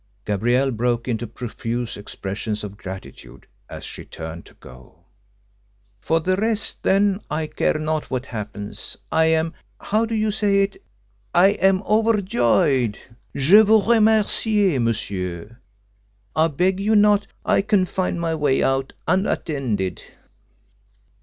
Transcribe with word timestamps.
Gabrielle 0.25 0.71
broke 0.71 1.07
into 1.07 1.27
profuse 1.27 1.95
expressions 1.95 2.63
of 2.63 2.75
gratitude 2.75 3.45
as 3.69 3.85
she 3.85 4.03
turned 4.03 4.47
to 4.47 4.55
go. 4.55 5.05
"For 5.99 6.19
the 6.19 6.35
rest 6.37 6.77
then, 6.81 7.21
I 7.29 7.45
care 7.45 7.77
not 7.77 8.09
what 8.09 8.25
happens. 8.25 8.97
I 9.11 9.25
am 9.25 9.53
how 9.79 10.05
do 10.05 10.15
you 10.15 10.31
say 10.31 10.63
it 10.63 10.81
I 11.35 11.49
am 11.49 11.83
overjoyed. 11.83 12.97
Je 13.35 13.61
vous 13.61 13.83
remercie, 13.85 14.79
monsieur, 14.79 15.59
I 16.35 16.47
beg 16.47 16.79
you 16.79 16.95
not, 16.95 17.27
I 17.45 17.61
can 17.61 17.85
find 17.85 18.19
my 18.19 18.33
way 18.33 18.63
out 18.63 18.93
unattended." 19.07 20.01